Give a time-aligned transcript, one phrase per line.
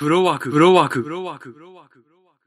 [0.00, 1.98] フロワーク、フロワーク、フロワーク、フロワーク。
[1.98, 2.38] フローワー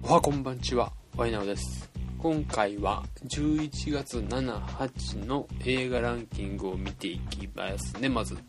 [0.00, 1.90] クおはこんばんちは、ワイナオです。
[2.16, 8.36] 今回は11月7、8の映画ランキングを見ていきますね、まず。
[8.36, 8.40] は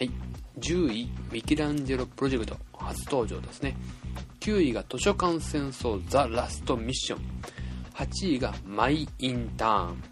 [0.00, 0.10] い。
[0.58, 3.74] 10位、ミケランジェロプロジェクト、初登場ですね。
[4.40, 7.20] 9位が図書館戦争ザ・ラストミッション。
[7.94, 10.02] 8位がマイ・インターン。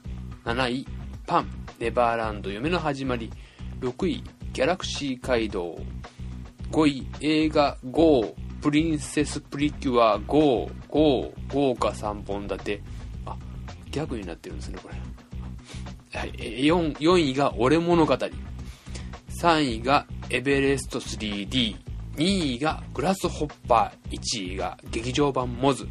[0.47, 0.87] 7位、
[1.27, 3.31] パン、ネバーランド、夢の始まり。
[3.81, 5.79] 6位、ギャラクシー街道。
[6.71, 12.83] 5位、映画 GO、プリンセスプリキュア GO、GO、豪華3本立て。
[13.25, 13.37] あ、
[13.91, 16.19] ギャグになってるんですね、これ。
[16.19, 18.17] はい、4, 4位が俺物語。
[19.41, 21.77] 3位がエベレスト 3D。
[22.17, 24.19] 2位がグラスホッパー。
[24.19, 25.89] 1位が劇場版モズ。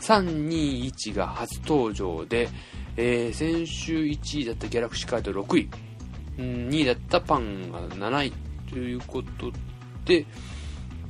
[0.00, 2.48] 321が初登場で、
[2.96, 5.70] えー先週1位だったギャラクシーカード6位。
[6.36, 8.32] 2位だったパンが7位
[8.70, 9.52] ということ
[10.04, 10.26] で、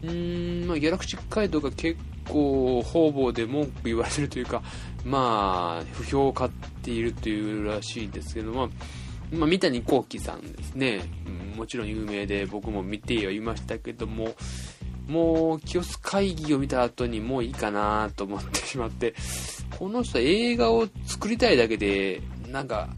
[0.02, 4.62] うーん、まあ、ギャラクシー街道が結構方々で文句言われるというか、
[5.04, 6.50] まあ、不評を買っ
[6.82, 8.68] ているというらしいんですけども、
[9.32, 14.34] まあ、三谷幸喜さんですね、うんもちろん有名で僕も見てはいましたけども、
[15.06, 19.14] もう、清須会議を見た後にもういいかなと思ってしまって、
[19.78, 22.88] この人は映画を作りたいだけで、なんか、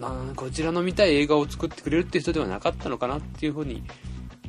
[0.00, 3.82] なこちらの見たい映画を作ってくれるっていう人ではなかったのかなっていうふうに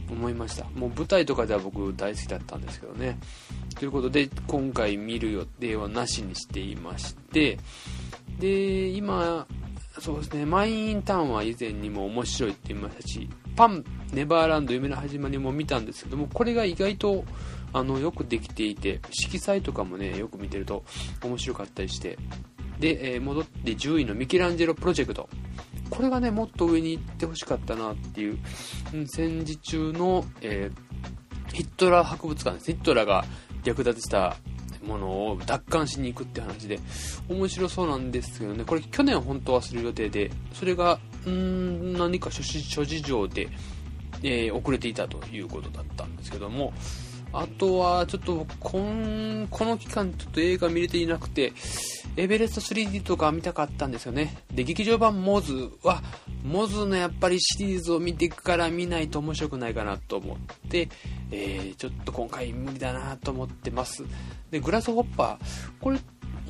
[0.10, 0.66] 思いました。
[0.76, 3.20] もう舞台とかでは僕大好きだったんですけどね。
[3.78, 7.60] ということで今回見る予定はなしにしていまして
[8.40, 9.46] で今
[10.00, 17.24] そうですねマイインターンは以前にも面白いって言いましたしパンネバーランド夢の始まりも見たんですけどもこれが意外と
[17.74, 20.84] あのよくできていて色彩とかもねよく見てると
[21.24, 22.18] 面白かったりして
[22.80, 25.30] で、えー戻って10位のミケランジェロプロジェクト。
[25.90, 28.38] これがねもっと上に行ってほしかったなっていう、
[29.08, 30.98] 戦時中の、えー
[31.54, 33.26] ヒットラー博物館ですヒットラーが
[33.64, 34.36] 略奪した
[34.84, 36.80] ものを奪還しに行くって話で。
[37.30, 38.64] 面白そうなんですけどね。
[38.64, 40.30] これ去年本当はする予定で。
[40.54, 43.50] それがうーん何か諸事諸事情で、
[44.24, 46.74] えー遅れていたということだったんですけども。
[47.38, 51.54] あとはちょっとこんこの期間ちょっと映画見れていなくて
[52.16, 54.38] エベレスト 3D とか見たかったんですよね。
[54.52, 56.02] で劇場版モズは
[56.44, 60.38] モズのやっぱりシリーズを見てから見ないと面白くないかなと思っ
[60.70, 60.90] て、
[61.30, 64.04] えーちょっと今回無理だなと思ってます。
[64.50, 66.00] でグラスホッパーこれ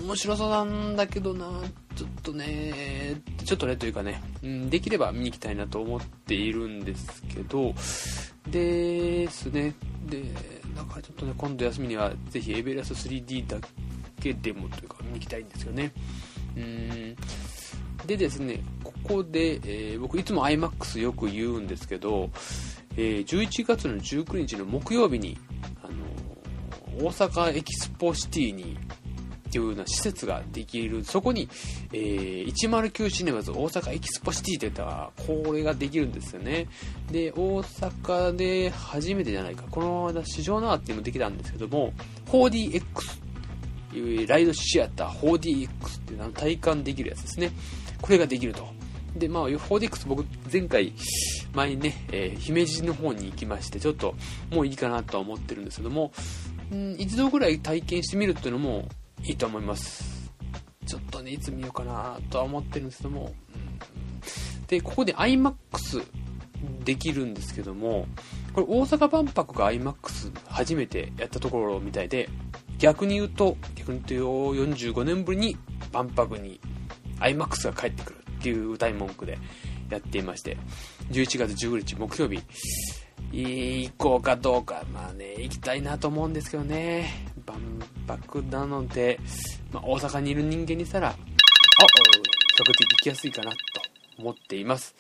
[0.01, 1.63] 面白そうなんだけどな
[1.95, 7.73] ちょっとねちょっとねというかね、うん、できれば見に行きたいなと思っているんですけど
[8.49, 9.73] ですね。
[10.05, 10.23] で
[10.77, 13.57] だからちょっとね今度休みにはぜひエベレスト 3D だ
[14.21, 15.91] けでもというか見に行きたいんですよね。
[16.55, 17.15] うん。
[18.05, 22.29] でですねここで、えー僕いつも iMAX よく言うんですけど、
[22.95, 25.37] えー11月の19日の木曜日に、
[25.83, 28.77] あのー大阪エキスポシティに
[29.47, 31.49] っていうような施設ができるそこに、
[31.93, 36.67] えー109シネマズ大阪エキスポシティって言ったこれができるんですよね。
[37.11, 39.63] で大阪で初めてじゃないか。
[39.69, 41.93] この間市場のアってもできたんですけども
[42.27, 47.51] 4DX ライドシアター 4DX っていうの体感できるやつですね。
[48.01, 48.67] これができると。
[49.15, 50.93] でまあ 4DX 僕前回
[51.53, 54.15] 前にね、えー姫路の方に行きましてちょっと
[54.51, 56.11] もういいかなとは思ってるんですけども
[56.71, 58.87] うん一度ぐらい体験してみるっていうのも
[59.27, 60.31] いいと思います。
[60.85, 64.65] ちょっとねいつ見ようかなとは思ってるんですけども、うん。
[64.67, 66.03] でここで iMAX
[66.85, 68.07] できるんですけども
[68.53, 72.29] これ大阪万博が iMAX 初めてやったところみたいで
[72.79, 75.57] 逆に言うと逆に言うと45年ぶりに
[75.91, 76.59] 万博に
[77.19, 79.37] iMAX が帰ってくるっていう歌い文句で
[79.89, 80.57] やっていまして
[81.11, 82.41] 11月15日木曜日。
[83.31, 84.85] 行こうかどうか。
[84.93, 87.26] まあね行きたいなと思うんですけどね。
[88.07, 89.19] 万博なので、
[89.71, 91.17] まあ、大阪にいる人間にしたらあ比
[92.59, 93.57] 較的行きやすいかなと
[94.17, 94.95] 思っています。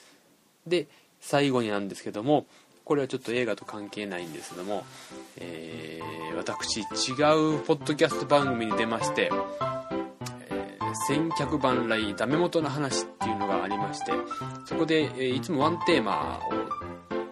[0.67, 0.87] で
[1.19, 2.45] 最後になんですけども
[2.83, 4.85] これはちょっと映画と関係ないんですけども、
[5.37, 9.31] えー私違うポッドキャスト番組に出まして
[11.07, 14.11] 千客万来ダメ元の話っていうのがありまして
[14.65, 16.39] そこで、えいつもワンテーマ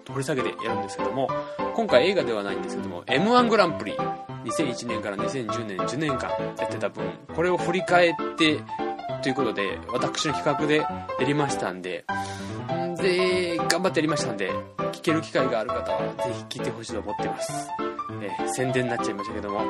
[0.10, 1.30] を掘り下げてやるんですけども
[1.76, 3.94] 今回映画ではないんですけども m 1グランプリ
[4.46, 7.04] 2001年から2010年10年間やってた分
[7.36, 8.60] これを振り返って
[9.22, 12.06] ということで私の企画でやりましたんで
[12.72, 14.52] んで頑張ってやりましたんで
[14.94, 17.70] 聞ける機会がある方は是非聞いてほしいと思ってます、
[18.22, 19.62] えー宣伝になっちゃいましたけども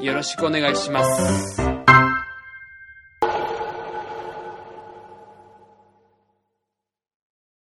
[0.00, 1.83] よろしくお願いします。